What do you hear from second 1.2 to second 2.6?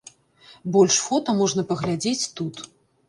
можна паглядзець тут.